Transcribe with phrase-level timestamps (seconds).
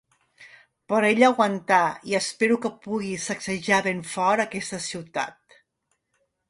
[0.93, 1.81] Però ella aguanta
[2.13, 5.61] i espero que pugui sacsejar ben fort aquesta ciutat.